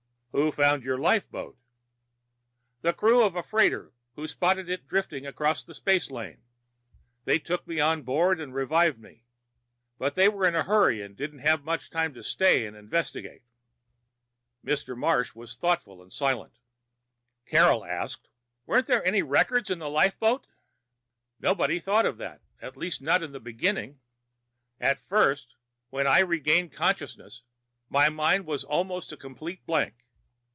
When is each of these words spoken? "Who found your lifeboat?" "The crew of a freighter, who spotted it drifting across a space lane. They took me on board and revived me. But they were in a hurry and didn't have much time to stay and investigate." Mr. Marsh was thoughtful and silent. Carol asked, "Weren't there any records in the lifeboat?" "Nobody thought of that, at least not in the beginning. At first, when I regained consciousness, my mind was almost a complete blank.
"Who 0.33 0.49
found 0.53 0.83
your 0.83 0.97
lifeboat?" 0.97 1.57
"The 2.83 2.93
crew 2.93 3.21
of 3.21 3.35
a 3.35 3.43
freighter, 3.43 3.91
who 4.15 4.29
spotted 4.29 4.69
it 4.69 4.87
drifting 4.87 5.25
across 5.25 5.67
a 5.67 5.73
space 5.73 6.09
lane. 6.09 6.41
They 7.25 7.37
took 7.37 7.67
me 7.67 7.81
on 7.81 8.03
board 8.03 8.39
and 8.39 8.53
revived 8.55 8.97
me. 8.97 9.25
But 9.97 10.15
they 10.15 10.29
were 10.29 10.45
in 10.47 10.55
a 10.55 10.63
hurry 10.63 11.01
and 11.01 11.17
didn't 11.17 11.39
have 11.39 11.65
much 11.65 11.89
time 11.89 12.13
to 12.13 12.23
stay 12.23 12.65
and 12.65 12.77
investigate." 12.77 13.41
Mr. 14.63 14.97
Marsh 14.97 15.35
was 15.35 15.57
thoughtful 15.57 16.01
and 16.01 16.13
silent. 16.13 16.53
Carol 17.45 17.83
asked, 17.83 18.29
"Weren't 18.65 18.85
there 18.87 19.05
any 19.05 19.21
records 19.21 19.69
in 19.69 19.79
the 19.79 19.89
lifeboat?" 19.89 20.47
"Nobody 21.41 21.77
thought 21.81 22.05
of 22.05 22.17
that, 22.19 22.41
at 22.61 22.77
least 22.77 23.01
not 23.01 23.21
in 23.21 23.33
the 23.33 23.41
beginning. 23.41 23.99
At 24.79 24.97
first, 25.01 25.57
when 25.89 26.07
I 26.07 26.19
regained 26.19 26.71
consciousness, 26.71 27.41
my 27.89 28.07
mind 28.07 28.45
was 28.45 28.63
almost 28.63 29.11
a 29.11 29.17
complete 29.17 29.65
blank. 29.65 29.95